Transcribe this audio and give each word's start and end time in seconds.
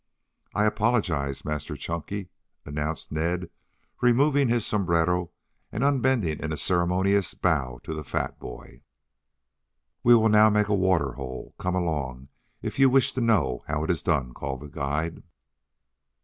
"I 0.55 0.65
apologize, 0.65 1.45
Master 1.45 1.75
Chunky," 1.77 2.29
announced 2.65 3.11
Ned, 3.11 3.51
removing 4.01 4.47
his 4.47 4.65
sombrero 4.65 5.29
and 5.71 5.83
unbending 5.83 6.39
in 6.39 6.51
a 6.51 6.57
ceremonious 6.57 7.35
bow 7.35 7.77
to 7.83 7.93
the 7.93 8.03
fat 8.03 8.39
boy. 8.39 8.81
"We 10.01 10.15
will 10.15 10.29
now 10.29 10.49
make 10.49 10.69
a 10.69 10.73
water 10.73 11.11
hole. 11.11 11.53
Come 11.59 11.75
along 11.75 12.29
if 12.63 12.79
you 12.79 12.89
wish 12.89 13.11
to 13.13 13.21
know 13.21 13.63
how 13.67 13.83
it 13.83 13.91
is 13.91 14.01
done," 14.01 14.33
called 14.33 14.61
the 14.61 14.69
guide. 14.69 15.21